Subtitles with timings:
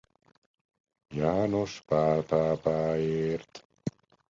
[1.09, 3.63] János Pál pápáért.